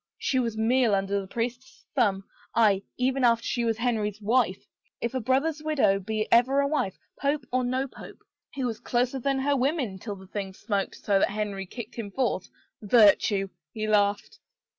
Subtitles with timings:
[0.17, 2.23] She was meal under the priest's thumb—
[2.65, 4.65] aye, even after she was Henry's wife,—
[4.99, 8.23] if a brother's widow be ever a wife, pope or no pope!
[8.51, 12.09] He was closer than her women till the thing smoked so that Henry kicked him
[12.09, 12.49] forth.
[12.81, 14.39] Virtue!" He laughed.